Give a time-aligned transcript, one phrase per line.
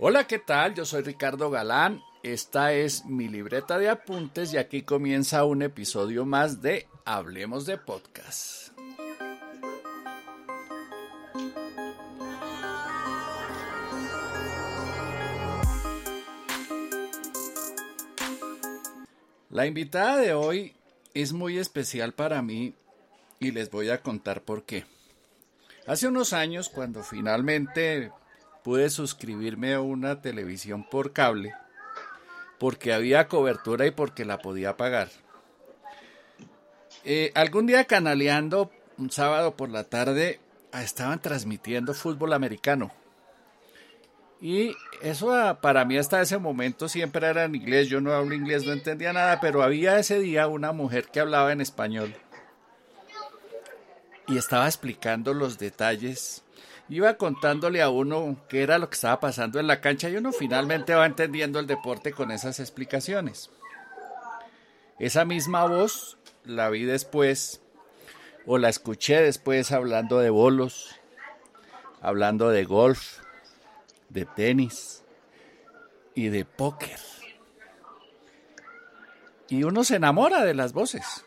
[0.00, 0.76] Hola, ¿qué tal?
[0.76, 2.04] Yo soy Ricardo Galán.
[2.22, 7.78] Esta es mi libreta de apuntes y aquí comienza un episodio más de Hablemos de
[7.78, 8.68] Podcast.
[19.50, 20.76] La invitada de hoy
[21.12, 22.76] es muy especial para mí
[23.40, 24.84] y les voy a contar por qué.
[25.88, 28.12] Hace unos años, cuando finalmente
[28.68, 31.54] pude suscribirme a una televisión por cable,
[32.58, 35.08] porque había cobertura y porque la podía pagar.
[37.02, 40.38] Eh, algún día canaleando, un sábado por la tarde,
[40.74, 42.92] estaban transmitiendo fútbol americano.
[44.38, 48.34] Y eso ah, para mí hasta ese momento siempre era en inglés, yo no hablo
[48.34, 52.14] inglés, no entendía nada, pero había ese día una mujer que hablaba en español
[54.26, 56.42] y estaba explicando los detalles.
[56.88, 60.32] Iba contándole a uno qué era lo que estaba pasando en la cancha y uno
[60.32, 63.50] finalmente va entendiendo el deporte con esas explicaciones.
[64.98, 67.60] Esa misma voz la vi después
[68.46, 70.96] o la escuché después hablando de bolos,
[72.00, 73.18] hablando de golf,
[74.08, 75.04] de tenis
[76.14, 76.98] y de póker.
[79.50, 81.24] Y uno se enamora de las voces.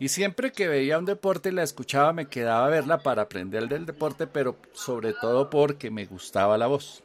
[0.00, 3.68] Y siempre que veía un deporte y la escuchaba me quedaba a verla para aprender
[3.68, 7.02] del deporte, pero sobre todo porque me gustaba la voz.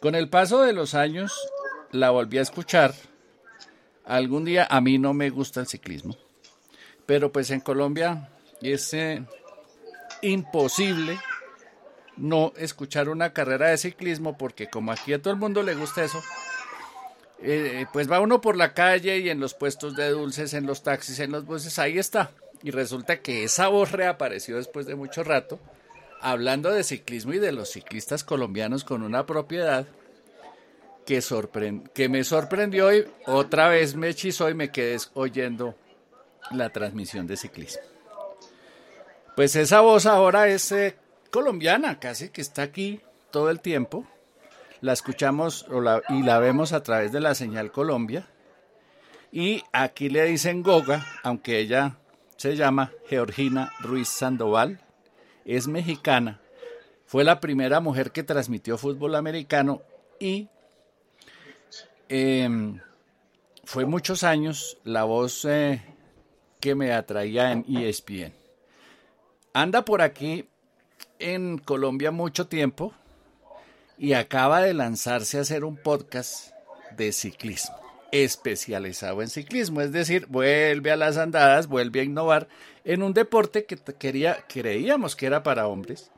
[0.00, 1.32] Con el paso de los años
[1.92, 2.92] la volví a escuchar.
[4.04, 6.16] Algún día a mí no me gusta el ciclismo,
[7.06, 9.24] pero pues en Colombia es eh,
[10.22, 11.20] imposible
[12.16, 16.02] no escuchar una carrera de ciclismo porque como aquí a todo el mundo le gusta
[16.02, 16.20] eso,
[17.42, 20.82] eh, pues va uno por la calle y en los puestos de dulces, en los
[20.82, 22.32] taxis, en los buses, ahí está.
[22.62, 25.58] Y resulta que esa voz reapareció después de mucho rato,
[26.20, 29.86] hablando de ciclismo y de los ciclistas colombianos con una propiedad
[31.06, 31.22] que,
[31.94, 35.74] que me sorprendió y otra vez me hechizó y me quedé oyendo
[36.50, 37.82] la transmisión de ciclismo.
[39.34, 40.96] Pues esa voz ahora es eh,
[41.30, 43.00] colombiana, casi que está aquí
[43.30, 44.06] todo el tiempo
[44.80, 45.66] la escuchamos
[46.08, 48.26] y la vemos a través de la señal Colombia.
[49.32, 51.98] Y aquí le dicen Goga, aunque ella
[52.36, 54.80] se llama Georgina Ruiz Sandoval,
[55.44, 56.40] es mexicana,
[57.10, 59.82] fue la primera mujer que transmitió fútbol americano
[60.20, 60.48] y
[62.08, 62.80] em,
[63.64, 65.82] fue muchos años la voz eh,
[66.60, 68.32] que me atraía en ESPN.
[69.52, 70.48] Anda por aquí
[71.18, 72.94] en Colombia mucho tiempo,
[74.00, 76.52] y acaba de lanzarse a hacer un podcast
[76.96, 77.76] de ciclismo,
[78.10, 82.48] especializado en ciclismo, es decir, vuelve a las andadas, vuelve a innovar
[82.84, 86.10] en un deporte que quería, creíamos que era para hombres,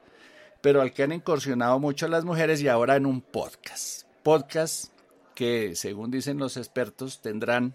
[0.60, 4.06] pero al que han incursionado mucho las mujeres y ahora en un podcast.
[4.22, 4.93] Podcast
[5.34, 7.75] que, según dicen los expertos, tendrán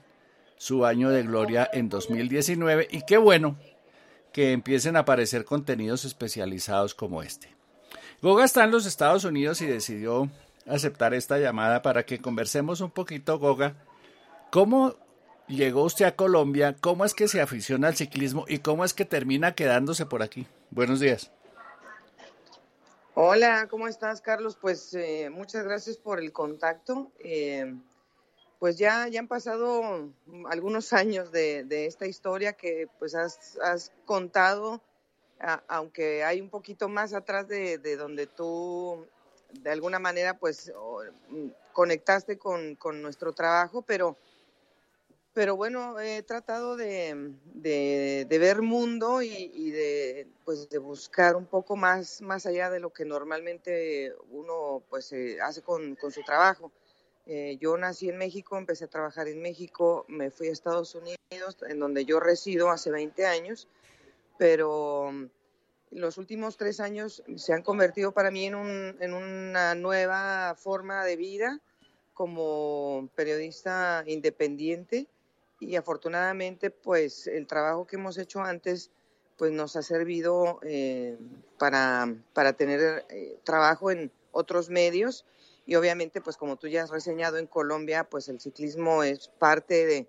[0.56, 3.58] su año de gloria en 2019 y qué bueno
[4.32, 7.57] que empiecen a aparecer contenidos especializados como este.
[8.22, 10.28] Goga está en los Estados Unidos y decidió
[10.66, 13.76] aceptar esta llamada para que conversemos un poquito, Goga.
[14.52, 14.96] ¿Cómo
[15.48, 16.76] llegó usted a Colombia?
[16.82, 20.48] ¿Cómo es que se aficiona al ciclismo y cómo es que termina quedándose por aquí?
[20.72, 21.32] Buenos días.
[23.14, 24.58] Hola, ¿cómo estás, Carlos?
[24.60, 27.12] Pues eh, muchas gracias por el contacto.
[27.20, 27.76] Eh,
[28.58, 30.12] pues ya, ya han pasado
[30.50, 34.82] algunos años de, esta historia que pues has, has contado
[35.68, 39.06] aunque hay un poquito más atrás de, donde tú
[39.54, 40.72] de alguna manera pues
[41.30, 44.18] mm, conectaste con, nuestro trabajo, pero,
[45.34, 47.34] pero bueno, he tratado de,
[48.28, 53.06] ver mundo y, de, pues, de buscar un poco más, más allá de lo que
[53.06, 56.72] normalmente uno pues hace con, su trabajo.
[57.30, 61.58] Eh, yo nací en México, empecé a trabajar en México, me fui a Estados Unidos,
[61.68, 63.68] en donde yo resido hace 20 años,
[64.38, 65.26] pero mm,
[65.92, 71.62] los últimos tres años se han convertido para mí en, una nueva forma de vida
[72.14, 75.08] como periodista independiente
[75.60, 78.92] y afortunadamente pues el trabajo que hemos hecho antes
[79.38, 81.18] pues nos ha servido eh,
[81.58, 82.08] para,
[82.58, 85.26] tener eh, trabajo en otros medios
[85.66, 89.86] y obviamente pues como tú ya has reseñado en Colombia pues el ciclismo es parte
[89.86, 90.08] de,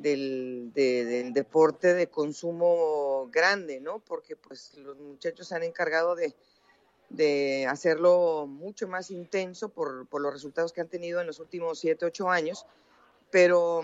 [0.00, 3.98] del, del, deporte de consumo grande, ¿no?
[4.00, 6.34] Porque pues los muchachos se han encargado de,
[7.08, 11.78] de hacerlo mucho más intenso por, por, los resultados que han tenido en los últimos
[11.78, 12.66] siete, ocho años,
[13.30, 13.82] pero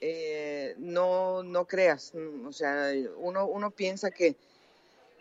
[0.00, 2.12] eh, no, no creas,
[2.46, 4.36] o sea, uno, uno piensa que,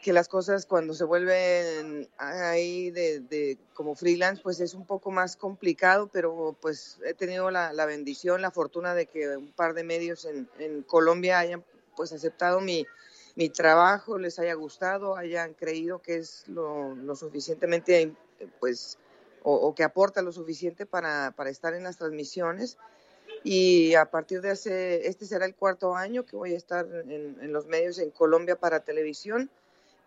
[0.02, 5.36] que las cosas cuando se vuelven ahí de, como freelance, pues es un poco más
[5.36, 10.26] complicado, pero pues he tenido la, bendición, la fortuna de que un par de medios
[10.26, 11.64] en, en Colombia hayan
[11.98, 12.86] pues aceptado mi,
[13.36, 18.14] mi, trabajo, les haya gustado, hayan creído que es lo, lo suficientemente,
[18.62, 18.98] pues,
[19.44, 22.78] o, que aporta lo suficiente para, para estar en las transmisiones.
[23.44, 27.52] Y a partir de hace, este será el cuarto año que voy a estar en,
[27.52, 29.50] los medios en Colombia para televisión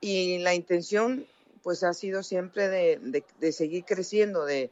[0.02, 1.26] y la intención
[1.62, 4.70] pues ha sido siempre de, seguir creciendo, de,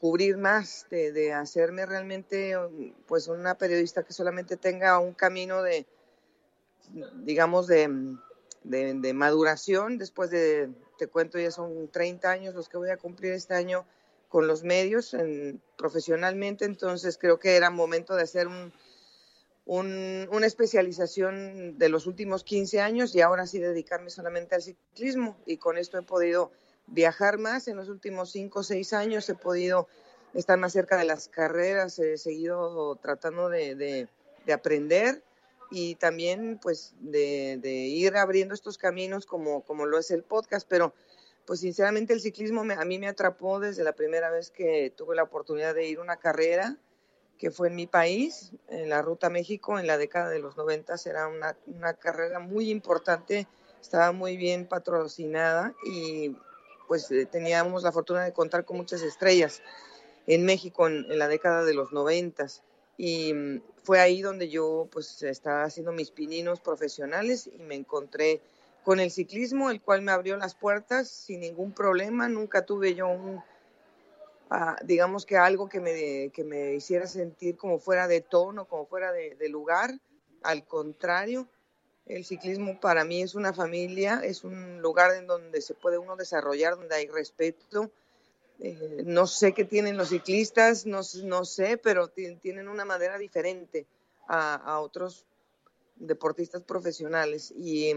[0.00, 2.54] cubrir más, de, hacerme realmente
[3.06, 5.86] pues una periodista que solamente tenga un camino de,
[7.22, 7.88] digamos, de,
[8.64, 9.96] de, maduración.
[9.96, 13.86] Después de, te cuento, ya son 30 años los que voy a cumplir este año
[14.28, 18.72] con los medios en, profesionalmente, entonces creo que era momento de hacer un,
[19.64, 25.36] un, una especialización de los últimos 15 años y ahora sí dedicarme solamente al ciclismo.
[25.46, 26.50] Y con esto he podido
[26.86, 27.68] viajar más.
[27.68, 29.88] En los últimos 5 o 6 años, he podido
[30.34, 34.08] estar más cerca de las carreras, he seguido tratando de, de,
[34.46, 35.22] de aprender
[35.72, 40.92] y también pues de, ir abriendo estos caminos como, como lo es el podcast, pero
[41.46, 45.22] pues sinceramente el ciclismo a mí me atrapó desde la primera vez que tuve la
[45.22, 46.76] oportunidad de ir a una carrera
[47.42, 50.94] que fue en mi país, en la Ruta México, en la década de los 90,
[51.06, 53.48] era una, una carrera muy importante,
[53.80, 56.36] estaba muy bien patrocinada y
[56.86, 59.60] pues eh, teníamos la fortuna de contar con muchas estrellas
[60.28, 62.46] en México en, en la década de los 90
[62.96, 68.40] y mm, fue ahí donde yo pues estaba haciendo mis pininos profesionales y me encontré
[68.84, 73.08] con el ciclismo, el cual me abrió las puertas sin ningún problema, nunca tuve yo
[73.08, 73.42] un,
[74.84, 79.12] digamos que algo que me, que me hiciera sentir como fuera de tono, como fuera
[79.12, 79.98] de, lugar.
[80.42, 81.48] Al contrario,
[82.06, 86.16] el ciclismo para mí es una familia, es un lugar en donde se puede uno
[86.16, 87.90] desarrollar, donde hay respeto.
[88.58, 93.86] Eh, no sé qué tienen los ciclistas, no, no sé, pero tienen una manera diferente
[94.26, 95.24] a, a otros
[95.96, 97.52] deportistas profesionales.
[97.56, 97.94] Y,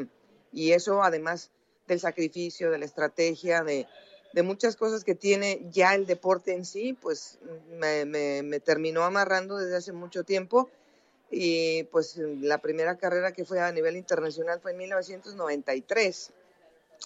[0.51, 1.51] y eso además
[1.87, 3.87] del sacrificio, de la estrategia, de,
[4.35, 7.39] de muchas cosas que tiene ya el deporte en sí, pues
[7.79, 10.69] me, me, me, terminó amarrando desde hace mucho tiempo.
[11.31, 16.33] Y pues la primera carrera que fue a nivel internacional fue en 1993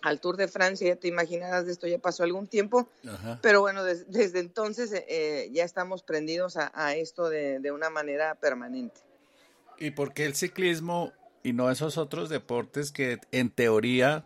[0.02, 3.40] al Tour de Francia, ya te imaginarás de esto, ya pasó algún tiempo, Ajá.
[3.42, 7.90] pero bueno, des, desde entonces eh, ya estamos prendidos a, a esto de, de, una
[7.90, 9.02] manera permanente.
[9.78, 11.12] ¿Y por qué el ciclismo
[11.44, 14.26] y no esos otros deportes que en teoría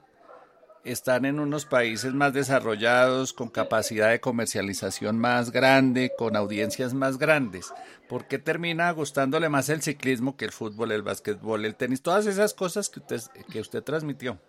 [0.83, 7.17] están en unos países más desarrollados, con capacidad de comercialización más grande, con audiencias más
[7.17, 7.73] grandes.
[8.09, 12.01] ¿Por qué termina gustándole más el ciclismo que el fútbol, el básquetbol, el tenis?
[12.01, 13.21] Todas esas cosas que usted,
[13.51, 14.39] que usted transmitió.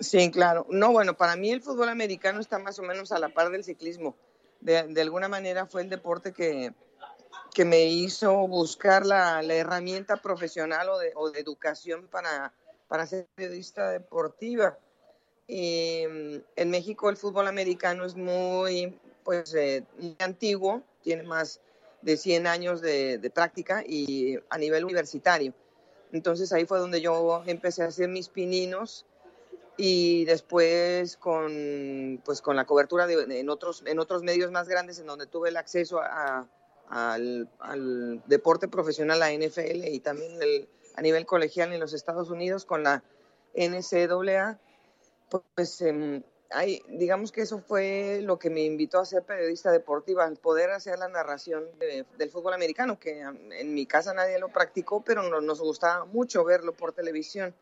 [0.00, 0.66] Sí, claro.
[0.68, 3.64] No, bueno, para mí el fútbol americano está más o menos a la par del
[3.64, 4.16] ciclismo.
[4.60, 6.72] De, de alguna manera fue el deporte que,
[7.54, 12.52] que me hizo buscar la, la herramienta profesional o de, o de educación para,
[12.88, 14.78] para ser periodista deportiva.
[15.52, 21.60] Mm, en México el fútbol americano es muy, pues, eh, muy antiguo, tiene más
[22.00, 25.52] de 100 años de, de, práctica y a nivel universitario.
[26.10, 29.04] Entonces ahí fue donde yo empecé a hacer mis pininos
[29.76, 34.98] y después con, pues, con la cobertura de, en, otros, en otros medios más grandes
[35.00, 36.48] en donde tuve el acceso a,
[36.88, 41.92] a, al, al, deporte profesional, la NFL y también el, a nivel colegial en los
[41.92, 43.02] Estados Unidos con la
[43.54, 44.58] NCAA
[45.40, 50.30] pues eh, hay, digamos que eso fue lo que me invitó a ser periodista deportiva,
[50.40, 55.02] poder hacer la narración de, del fútbol americano, que en mi casa nadie lo practicó,
[55.02, 57.54] pero no, nos gustaba mucho verlo por televisión.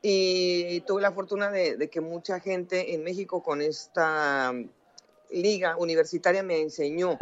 [0.00, 4.52] Y tuve la fortuna de, de, que mucha gente en México con esta
[5.30, 7.18] liga universitaria me enseñó,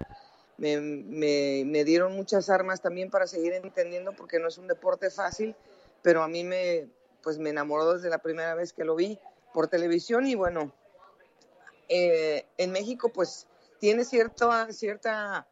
[0.59, 5.11] me, me, me dieron muchas armas también para seguir entendiendo, porque no es un deporte
[5.11, 5.55] fácil,
[6.03, 6.87] pero a mí me,
[7.23, 9.19] pues me enamoró desde la primera vez que lo vi
[9.57, 10.71] por televisión y bueno,
[11.89, 13.47] eh, en México pues
[13.81, 15.49] tiene cierta, cierta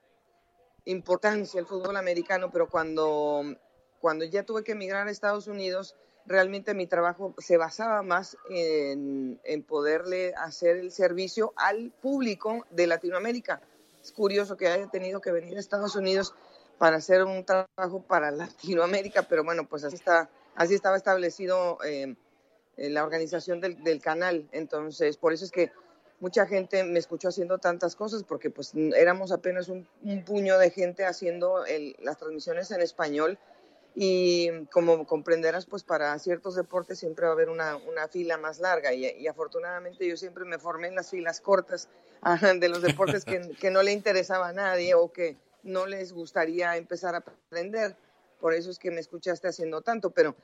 [0.84, 3.56] importancia el fútbol americano, pero cuando,
[4.02, 5.96] cuando ya tuve que emigrar a Estados Unidos,
[6.26, 12.87] realmente mi trabajo se basaba más en, en poderle hacer el servicio al público de
[12.87, 13.62] Latinoamérica.
[14.02, 16.34] Es curioso que haya tenido que venir a Estados Unidos
[16.76, 22.16] para hacer un trabajo para Latinoamérica, pero bueno, pues así, está, así estaba establecido eh,
[22.76, 24.49] la organización del, del, canal.
[24.52, 25.73] Entonces, por eso es que
[26.21, 30.71] mucha gente me escuchó haciendo tantas cosas, porque pues éramos apenas un, un puño de
[30.71, 33.38] gente haciendo el, las transmisiones en español
[33.95, 38.59] y como comprenderás, pues para ciertos deportes siempre va a haber una, una fila más
[38.59, 41.88] larga y, afortunadamente yo siempre me formé en las filas cortas
[42.59, 46.76] de los deportes que, que, no le interesaba a nadie o que no les gustaría
[46.76, 47.97] empezar a aprender.
[48.40, 50.35] Por eso es que me escuchaste haciendo tanto, pero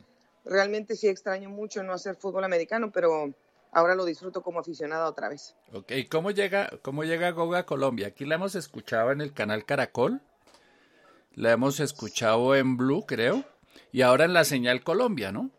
[0.45, 3.33] realmente sí extraño mucho no hacer fútbol americano, pero
[3.73, 5.55] ahora lo disfruto como aficionada otra vez.
[5.73, 8.09] Ok, ¿cómo llega, cómo llega Goga a Colombia?
[8.09, 10.21] Aquí la hemos escuchado en el canal Caracol
[11.35, 13.45] la hemos escuchado en Blue, creo,
[13.93, 15.51] y ahora en la señal Colombia, ¿no?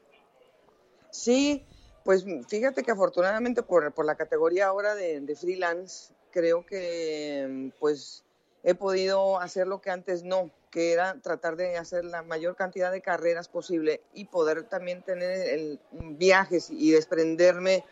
[1.10, 1.66] Sí,
[2.04, 8.24] pues fíjate que afortunadamente por, por la categoría ahora de, de, freelance, creo que pues
[8.64, 12.92] he podido hacer lo que antes no, que era tratar de hacer la mayor cantidad
[12.92, 17.84] de carreras posible y poder también tener el, viajes y desprenderme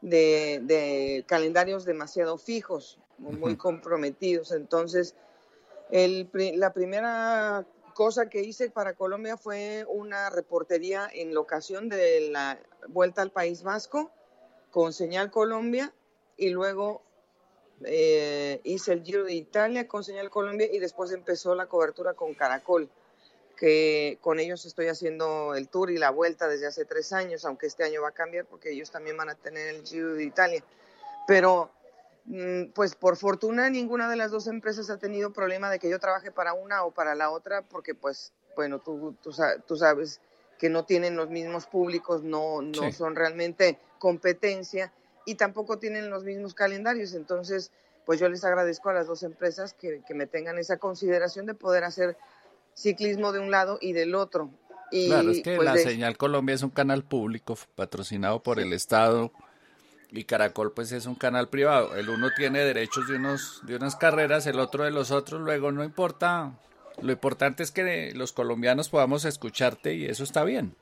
[0.00, 4.52] de, de calendarios demasiado fijos, muy comprometidos.
[4.52, 5.14] Entonces,
[5.90, 12.58] el, la primera cosa que hice para Colombia fue una reportería en locación de la
[12.88, 14.10] Vuelta al País Vasco
[14.70, 15.92] con Señal Colombia
[16.36, 17.02] y luego
[17.84, 22.34] eh, hice el Giro de Italia con Señal Colombia y después empezó la cobertura con
[22.34, 22.88] Caracol,
[23.56, 27.66] que con ellos estoy haciendo el tour y la vuelta desde hace tres años, aunque
[27.66, 30.64] este año va a cambiar porque ellos también van a tener el Giro de Italia.
[31.26, 31.70] Pero
[32.26, 35.98] Mm, pues por fortuna ninguna de las dos empresas ha tenido problema de que yo
[35.98, 40.20] trabaje para una o para la otra, porque pues, bueno, tú, tú, sabes
[40.56, 44.92] que no tienen los mismos públicos, no, no son realmente competencia
[45.24, 47.14] y tampoco tienen los mismos calendarios.
[47.14, 47.70] Entonces,
[48.04, 51.84] pues yo les agradezco a las dos empresas que, me tengan esa consideración de poder
[51.84, 52.16] hacer
[52.74, 54.50] ciclismo de un lado y del otro.
[54.90, 58.72] Y, claro, es que pues, la Señal Colombia es un canal público patrocinado por el
[58.72, 59.30] Estado
[60.10, 61.94] y Caracol pues es un canal privado.
[61.96, 65.70] El uno tiene derechos de unos de unas carreras, el otro de los otros, luego
[65.70, 66.58] no importa.
[67.00, 70.74] Lo importante es que los colombianos podamos escucharte y eso está bien.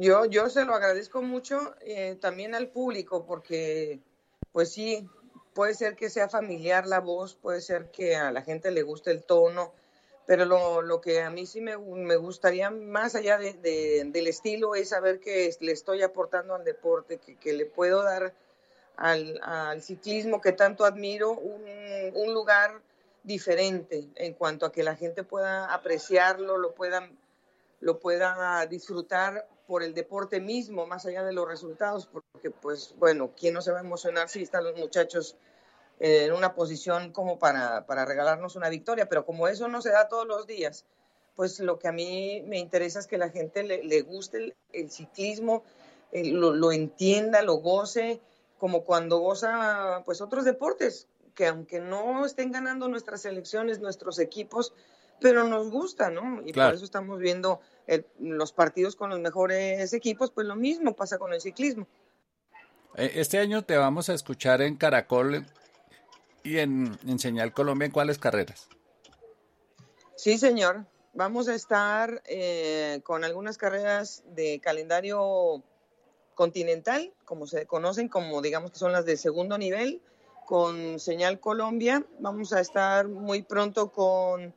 [0.00, 3.98] Yo, yo se lo agradezco mucho eh, también al público porque
[4.52, 5.10] pues sí,
[5.54, 9.10] puede ser que sea familiar la voz, puede ser que a la gente le guste
[9.10, 9.72] el tono,
[10.24, 14.76] pero lo, lo, que a mí sí me, me gustaría, más allá de, del estilo,
[14.76, 18.32] es saber que le estoy aportando al deporte, que, que le puedo dar
[18.96, 21.64] al, al, ciclismo que tanto admiro un,
[22.14, 22.80] un, lugar
[23.24, 27.10] diferente en cuanto a que la gente pueda apreciarlo, lo pueda,
[27.80, 33.32] lo pueda disfrutar por el deporte mismo, más allá de los resultados, porque pues bueno,
[33.38, 35.36] ¿quién no se va a emocionar si están los muchachos
[36.00, 40.08] en una posición como para, para regalarnos una victoria, pero como eso no se da
[40.08, 40.86] todos los días,
[41.36, 44.90] pues lo que a mí me interesa es que la gente le, le guste el,
[44.90, 45.64] ciclismo,
[46.12, 48.22] eh, lo, lo, entienda, lo goce,
[48.56, 54.72] como cuando goza pues otros deportes, que aunque no estén ganando nuestras selecciones, nuestros equipos,
[55.20, 56.40] pero nos gusta, ¿no?
[56.46, 57.60] Y por eso estamos viendo
[58.18, 61.86] los partidos con los mejores equipos, pues lo mismo pasa con el ciclismo.
[62.96, 65.46] Eh, este año te vamos a escuchar en Caracol
[66.42, 68.68] y en, Señal Colombia en cuáles carreras?
[70.16, 70.86] Sí, señor.
[71.14, 75.62] Vamos a estar eh, con algunas carreras de calendario
[76.34, 80.00] continental, como se conocen, como digamos que son las de segundo nivel,
[80.46, 82.04] con Señal Colombia.
[82.20, 84.54] Vamos a estar muy pronto con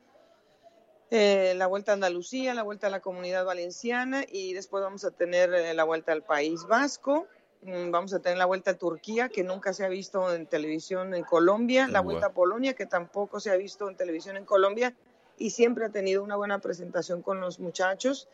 [1.11, 5.11] eh, la Vuelta a Andalucía, la Vuelta a la Comunidad Valenciana y después vamos a
[5.11, 7.27] tener eh, la Vuelta al País Vasco
[7.63, 11.13] Mm, vamos a tener la vuelta a Turquía, que nunca se ha visto en televisión
[11.13, 14.95] en Colombia, la vuelta a Polonia, que tampoco se ha visto en televisión en Colombia,
[15.37, 18.27] y siempre ha tenido una buena presentación con los muchachos.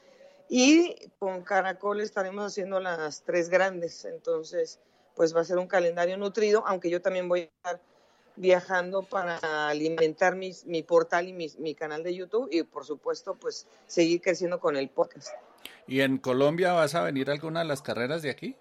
[0.49, 4.79] Y con Caracol estaremos haciendo las tres grandes, entonces
[5.13, 7.81] pues va a ser un calendario nutrido, aunque yo también voy a estar
[8.37, 13.67] viajando para alimentar mis, mi portal y mi canal de YouTube y por supuesto pues
[13.85, 15.29] seguir creciendo con el podcast.
[15.87, 18.55] ¿Y en Colombia vas a venir a alguna de las carreras de aquí?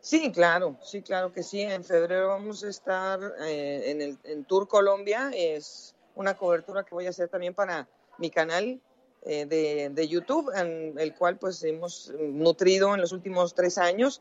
[0.00, 1.60] Sí, claro, sí, claro que sí.
[1.60, 5.30] En febrero vamos a estar eh, en el en Tour Colombia.
[5.32, 7.88] Es una cobertura que voy a hacer también para
[8.18, 8.80] mi canal
[9.24, 14.20] eh, de, de, YouTube, en el cual pues hemos nutrido en los últimos tres años.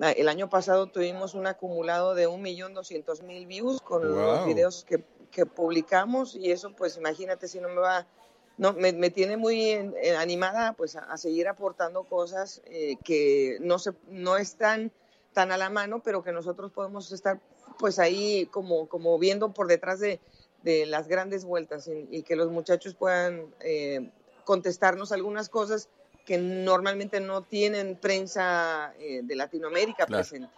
[0.00, 5.46] Ah, el año pasado tuvimos un acumulado de 1.200.000 views con los videos que, que,
[5.46, 8.06] publicamos y eso pues imagínate si no me va,
[8.56, 9.72] no, me, me tiene muy
[10.18, 14.90] animada pues a, a, seguir aportando cosas eh, que no, se, no están
[15.32, 17.40] tan a la mano, pero que nosotros podemos estar
[17.78, 20.20] pues ahí como, como viendo por detrás de,
[20.62, 24.10] de las grandes vueltas y, que los muchachos puedan eh,
[24.44, 25.88] contestarnos algunas cosas
[26.24, 30.48] que normalmente no tienen prensa eh, de Latinoamérica presente.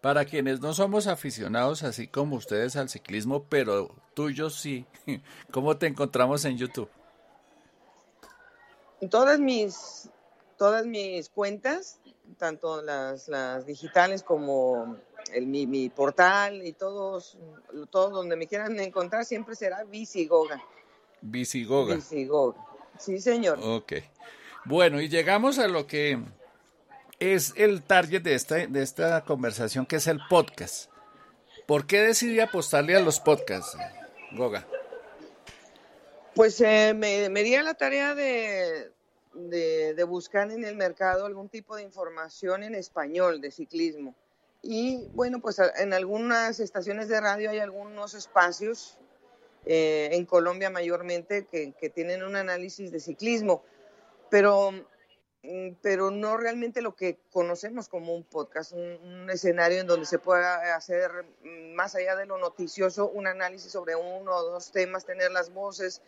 [0.00, 4.86] Para quienes no somos aficionados así como ustedes al ciclismo, pero tuyos sí,
[5.50, 6.88] ¿cómo te encontramos en YouTube?
[9.10, 10.08] todas mis,
[10.56, 12.00] todas mis cuentas,
[12.38, 14.96] tanto las, las digitales como
[15.32, 17.36] el, mi, mi, portal y todos,
[17.90, 20.62] todos donde me quieran encontrar, siempre será Visigoga.
[21.20, 21.94] Visigoga.
[21.96, 22.56] Visigoga.
[22.98, 23.58] Sí, señor.
[23.62, 23.92] Ok.
[24.68, 26.18] Bueno, y llegamos a lo que
[27.20, 30.90] es el target de esta, de esta conversación, que es el podcast.
[31.66, 33.78] ¿Por qué decidí apostarle a los podcasts,
[34.32, 34.66] Goga?
[36.34, 38.90] Pues eh, me, me, di a la tarea de,
[39.34, 44.16] de, buscar en el mercado algún tipo de información en español de ciclismo.
[44.62, 48.98] Y bueno, pues en algunas estaciones de radio hay algunos espacios,
[49.64, 53.62] eh, en Colombia mayormente, que, que, tienen un análisis de ciclismo,
[54.30, 54.72] pero,
[55.42, 60.18] mm, pero no realmente lo que conocemos como un podcast, un, escenario en donde se
[60.18, 61.10] pueda hacer,
[61.42, 65.52] mm, más allá de lo noticioso, un análisis sobre uno o dos temas, tener las
[65.52, 66.02] voces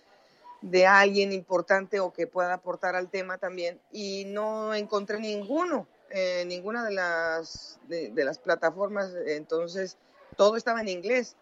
[0.61, 6.45] de alguien importante o que pueda aportar al tema también y no encontré ninguno, eh,
[6.47, 9.97] ninguna de las, de, de, las plataformas, entonces
[10.37, 11.37] todo estaba en inglés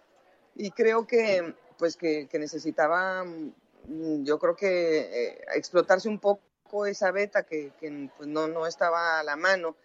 [0.54, 6.40] y creo que pues que, que necesitaba, mm, yo creo que eh, explotarse un poco
[6.86, 7.72] esa beta que,
[8.16, 9.76] pues no, estaba a la mano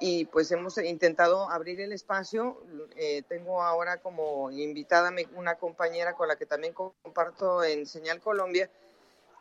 [0.00, 2.60] y pues hemos intentado abrir el espacio.
[2.96, 8.68] Eh, tengo ahora como invitada una compañera con la que también comparto en Señal Colombia,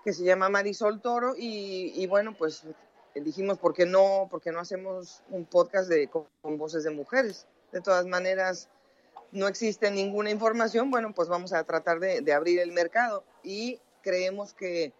[0.03, 2.63] que se llama Marisol Toro, y, bueno, pues
[3.15, 7.47] dijimos, ¿por qué no, por qué no hacemos un podcast de, con, voces de mujeres?
[7.71, 8.69] De todas maneras,
[9.31, 14.53] no existe ninguna información, bueno, pues vamos a tratar de abrir el mercado y creemos
[14.53, 14.93] que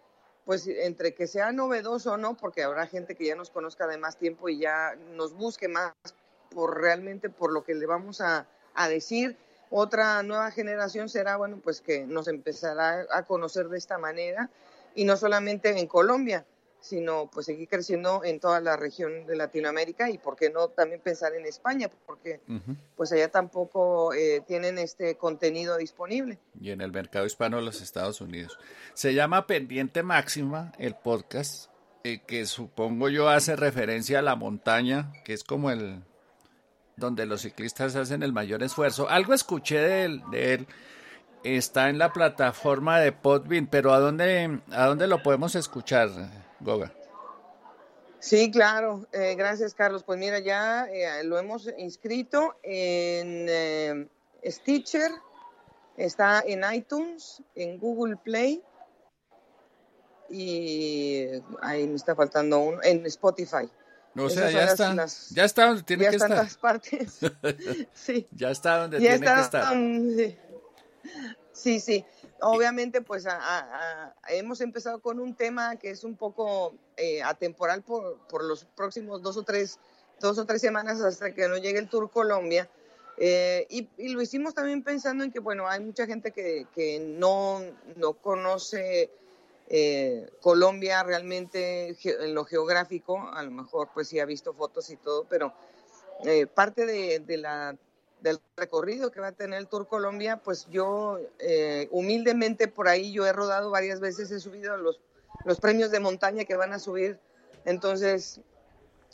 [0.48, 3.98] pues entre que sea novedoso o no, porque habrá gente que ya nos conozca de
[3.98, 5.92] más tiempo y ya nos busque más
[6.48, 9.36] por realmente por lo que le vamos a, a decir.
[9.68, 14.48] Otra nueva generación será, bueno, pues que nos empezará a conocer de esta manera
[14.94, 16.46] y no solamente en Colombia,
[16.80, 21.00] sino pues seguir creciendo en toda la región de Latinoamérica y por qué no también
[21.00, 22.76] pensar en España, porque uh -huh.
[22.96, 26.38] pues allá tampoco eh, tienen este contenido disponible.
[26.60, 28.58] Y en el mercado hispano de los Estados Unidos.
[28.94, 31.70] Se llama Pendiente Máxima el podcast,
[32.04, 36.02] eh, que supongo yo hace referencia a la montaña, que es como el
[36.96, 39.08] donde los ciclistas hacen el mayor esfuerzo.
[39.08, 40.66] Algo escuché de él, de él
[41.44, 46.10] está en la plataforma de Podbean, pero ¿a dónde, a dónde lo podemos escuchar?
[46.60, 46.92] Goga.
[48.20, 49.06] Sí, claro.
[49.12, 50.02] Eh, gracias, Carlos.
[50.02, 54.08] Pues mira, ya eh, lo hemos inscrito en eh,
[54.44, 55.12] Stitcher,
[55.96, 58.62] está en iTunes, en Google Play
[60.30, 61.26] y
[61.62, 63.70] ahí me está faltando uno, en Spotify.
[64.16, 66.30] O sea, ya está, las, ya está donde tiene ya que estar.
[66.30, 67.20] todas partes.
[67.94, 68.26] sí.
[68.32, 69.76] Ya está donde ya tiene está, que estar.
[69.76, 70.16] um,
[71.52, 72.04] sí, sí
[72.40, 73.26] obviamente pues
[74.28, 79.22] hemos empezado con un tema que es un poco eh, atemporal por, por, los próximos
[79.22, 79.78] dos o tres
[80.20, 82.68] dos o tres semanas hasta que no llegue el Tour Colombia.
[83.20, 87.00] Eh, y, y, lo hicimos también pensando en que bueno hay mucha gente que, que
[87.00, 87.60] no,
[87.96, 89.10] no conoce
[89.68, 93.28] eh, Colombia realmente en lo geográfico.
[93.32, 95.52] A lo mejor pues sí ha visto fotos y todo pero
[96.24, 97.76] eh, parte de, de la
[98.20, 103.12] del recorrido que va a tener el Tour Colombia, pues yo eh, humildemente por ahí
[103.12, 105.00] yo he rodado varias veces, he subido los,
[105.44, 107.18] los premios de montaña que van a subir,
[107.64, 108.40] entonces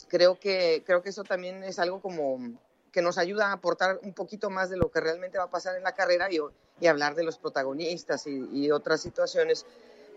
[0.07, 2.57] creo que, creo que eso también es algo como
[2.91, 5.75] que nos ayuda a aportar un poquito más de lo que realmente va a pasar
[5.75, 6.39] en la carrera y,
[6.79, 9.65] y hablar de los protagonistas y, y otras situaciones,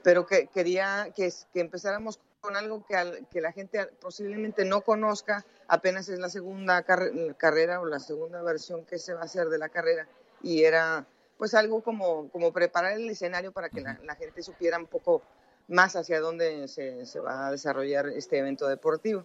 [0.02, 4.82] pero que quería que, que empezáramos con algo que, al, que, la gente posiblemente no
[4.82, 9.24] conozca, apenas es la segunda car carrera o la segunda versión que se va a
[9.24, 10.06] hacer de la carrera
[10.42, 14.78] y era pues algo como, como preparar el escenario para que la, la gente supiera
[14.78, 15.22] un poco
[15.68, 19.24] más hacia dónde se, se, va a desarrollar este evento deportivo.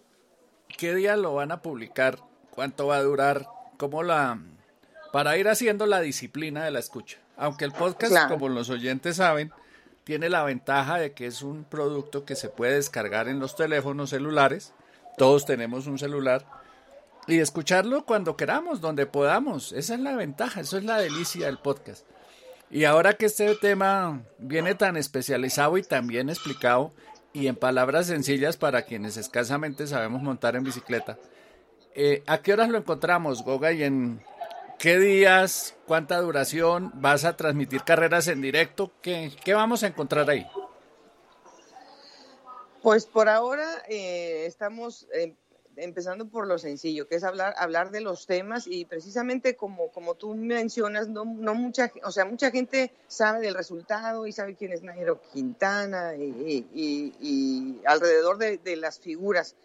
[0.78, 2.18] ¿Qué día lo van a publicar?
[2.50, 3.46] ¿Cuánto va a durar?
[3.78, 4.38] ¿Cómo la...
[5.12, 7.18] para ir haciendo la disciplina de la escucha?
[7.36, 8.34] Aunque el podcast, claro.
[8.34, 9.52] como los oyentes saben,
[10.04, 14.10] tiene la ventaja de que es un producto que se puede descargar en los teléfonos
[14.10, 14.72] celulares.
[15.16, 16.46] Todos tenemos un celular.
[17.26, 19.72] Y escucharlo cuando queramos, donde podamos.
[19.72, 22.06] Esa es la ventaja, eso es la delicia del podcast.
[22.70, 26.92] Y ahora que este tema viene tan especializado y tan bien explicado
[27.32, 31.18] y en palabras sencillas para quienes escasamente sabemos montar en bicicleta,
[31.94, 33.72] eh, ¿a qué horas lo encontramos, Goga?
[33.72, 34.20] Y en
[34.78, 35.74] ¿Qué días?
[35.86, 36.90] ¿Cuánta duración?
[36.94, 38.92] ¿Vas a transmitir carreras en directo?
[39.00, 40.46] ¿Qué, qué vamos a encontrar ahí?
[42.84, 45.34] Pues por ahora eh, estamos, eh,
[45.76, 50.16] empezando por lo sencillo, que es hablar, hablar de los temas y precisamente como, como
[50.16, 54.72] tú mencionas, no, no mucha, o sea, mucha gente sabe del resultado y sabe quién
[54.72, 59.56] es Nairo Quintana y, alrededor de, de, las figuras,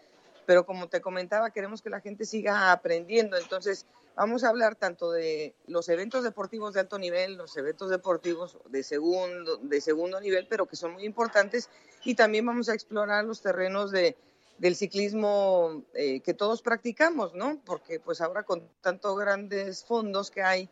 [0.50, 3.86] pero como te comentaba, queremos que la gente siga aprendiendo, entonces
[4.16, 8.82] vamos a hablar tanto de los eventos deportivos de alto nivel, los eventos deportivos de
[8.82, 11.70] segundo, de segundo nivel, pero que son muy importantes,
[12.02, 14.16] y también vamos a explorar los terrenos de
[14.58, 17.60] del ciclismo eh, que todos practicamos, ¿no?
[17.64, 20.68] Porque pues ahora con tantos grandes fondos que hay,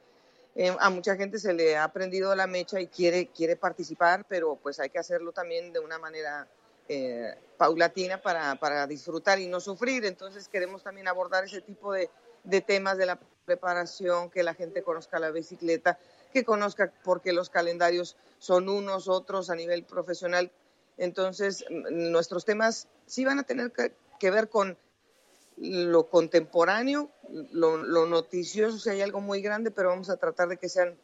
[0.57, 4.57] eh, a mucha gente se le ha aprendido la mecha y quiere, quiere participar, pero
[4.57, 6.49] pues hay que hacerlo también de una manera
[6.89, 10.05] eh, paulatina para, para, disfrutar y no sufrir.
[10.05, 12.11] Entonces queremos también abordar ese tipo de,
[12.45, 15.99] de temas de la preparación, que la gente conozca la bicicleta,
[16.33, 20.53] que conozca por qué los calendarios son unos, otros a nivel profesional
[20.99, 24.77] entonces, nuestros temas sí van a tener que, ver con
[25.57, 27.11] lo contemporáneo,
[27.53, 30.99] lo, noticioso, si hay algo muy grande, pero vamos a tratar de que sean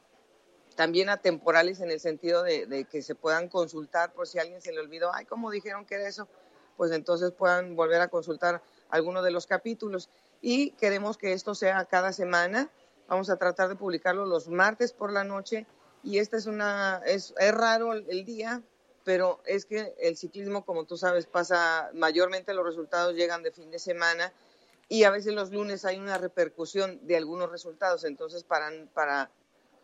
[0.74, 4.80] también atemporales en el sentido de, que se puedan consultar por si alguien se le
[4.80, 6.28] olvidó, ay, ¿cómo dijeron que era eso?
[6.76, 10.10] Pues entonces puedan volver a consultar alguno de los capítulos.
[10.40, 12.70] Y queremos que esto sea cada semana.
[13.08, 15.66] Vamos a tratar de publicarlo los martes por la noche.
[16.02, 18.62] Y esta es una, es, es raro el día,
[19.04, 23.70] pero es que el ciclismo, como tú sabes, pasa, mayormente los resultados llegan de fin
[23.70, 24.32] de semana
[24.88, 28.04] y a veces los lunes hay una repercusión de algunos resultados.
[28.04, 29.30] Entonces, para, para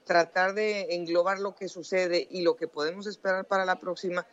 [0.04, 4.26] tratar de englobar lo que sucede y lo que podemos esperar para la próxima,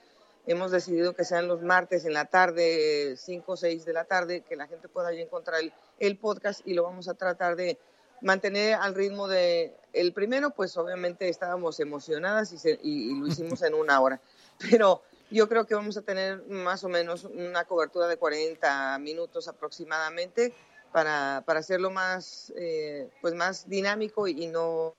[0.45, 4.41] hemos decidido que sean los martes en la tarde, 5 o 6 de la tarde,
[4.41, 5.61] que la gente pueda encontrar
[5.99, 7.77] el, podcast y lo vamos a tratar de
[8.21, 13.73] mantener al ritmo de el primero, pues obviamente estábamos emocionadas y, y lo hicimos en
[13.73, 14.19] una hora
[14.57, 19.47] pero yo creo que vamos a tener más o menos una cobertura de 40 minutos
[19.47, 20.53] aproximadamente
[20.97, 24.95] para, para hacerlo más, eh, pues más dinámico y no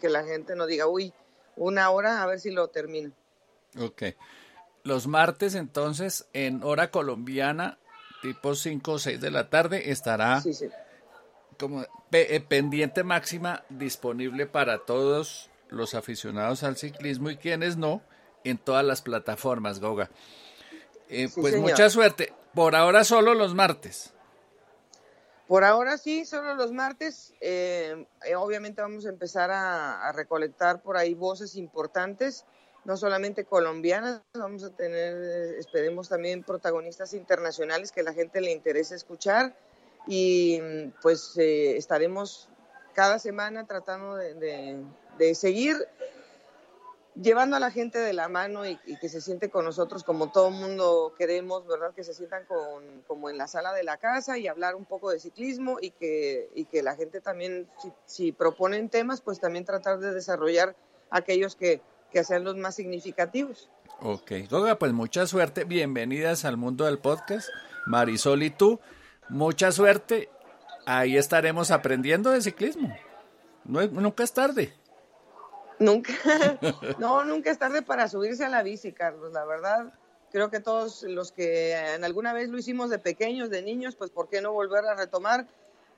[0.00, 1.12] que la gente no diga, uy,
[1.56, 3.12] una hora, a ver si lo termino.
[3.78, 4.04] Ok.
[4.84, 7.78] Los martes entonces en hora colombiana,
[8.22, 10.42] tipo 5 o 6 de la tarde, estará
[11.58, 18.00] como eh, pendiente máxima disponible para todos los aficionados al ciclismo y quienes no
[18.44, 20.08] en todas las plataformas, Goga.
[21.10, 22.32] Eh, pues mucha suerte.
[22.54, 24.13] Por ahora solo los martes.
[25.46, 27.34] Por ahora sí, solo los martes.
[27.40, 32.44] Eh, eh, obviamente vamos a empezar a, recolectar por ahí voces importantes,
[32.84, 35.14] no solamente colombianas, vamos a tener,
[35.58, 39.54] esperemos también protagonistas internacionales que la gente le interese escuchar
[40.06, 40.60] y
[41.00, 42.48] pues estaremos
[42.94, 45.76] cada semana tratando de seguir
[47.14, 50.50] llevando a la gente de la mano y, que se siente con nosotros como todo
[50.50, 51.94] mundo queremos, ¿verdad?
[51.94, 55.10] Que se sientan con, como en la sala de la casa y hablar un poco
[55.10, 57.68] de ciclismo y que, y que la gente también,
[58.06, 60.76] si, proponen temas, pues también tratar de desarrollar
[61.10, 61.80] aquellos que,
[62.22, 63.68] sean los más significativos.
[64.00, 67.48] Ok, Goga, pues mucha suerte, bienvenidas al mundo del podcast,
[67.86, 68.78] Marisol y tú,
[69.28, 70.28] mucha suerte,
[70.86, 72.96] ahí estaremos aprendiendo de ciclismo,
[73.64, 74.72] no, nunca es tarde.
[75.78, 76.12] Nunca,
[76.98, 79.92] no, nunca es tarde para subirse a la bici, Carlos, la verdad.
[80.30, 84.10] Creo que todos los que en alguna vez lo hicimos de pequeños, de niños, pues
[84.10, 85.46] ¿por qué no volver a retomar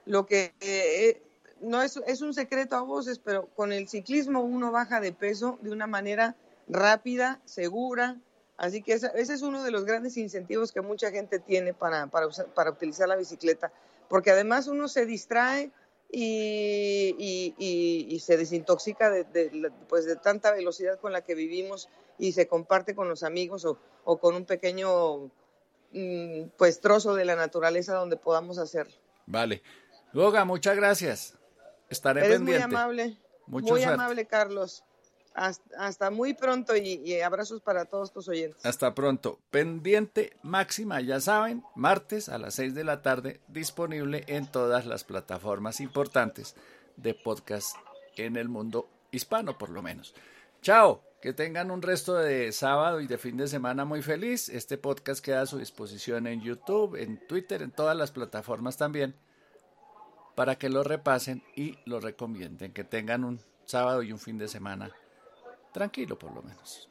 [0.05, 1.23] lo que eh,
[1.61, 5.59] no es, es un secreto a voces, pero con el ciclismo uno baja de peso
[5.63, 6.37] de una manera
[6.69, 8.17] rápida, segura.
[8.57, 12.29] Así que ese, es uno de los grandes incentivos que mucha gente tiene para, para,
[12.55, 13.71] para utilizar la bicicleta,
[14.09, 15.71] porque además uno se distrae,
[16.11, 17.57] y,
[18.21, 21.89] se desintoxica de, pues de tanta velocidad con la que vivimos
[22.19, 23.65] y se comparte con los amigos
[24.05, 25.31] o, con un pequeño
[25.93, 28.95] mm, pues trozo de la naturaleza donde podamos hacerlo.
[29.27, 29.63] Vale.
[30.13, 31.35] Goga, muchas gracias.
[31.89, 32.67] Estaré Eres pendiente.
[32.67, 33.17] muy amable.
[33.47, 34.85] muy amable, Carlos.
[35.37, 38.65] Hasta, muy pronto y, abrazos para todos tus oyentes.
[38.65, 39.39] Hasta pronto.
[39.51, 45.05] Pendiente máxima, ya saben, martes a las 6 de la tarde, disponible en todas las
[45.05, 46.57] plataformas importantes
[46.97, 47.77] de podcast
[48.17, 50.15] en el mundo hispano, por lo menos.
[50.63, 54.49] Chao, que tengan un resto de sábado y de fin de semana muy feliz.
[54.49, 59.15] Este podcast queda a su disposición en YouTube, en Twitter, en todas las plataformas también,
[60.35, 62.73] para que lo repasen y lo recomienden.
[62.73, 64.91] Que tengan un sábado y un fin de semana
[65.77, 66.89] Tranquilo por lo menos.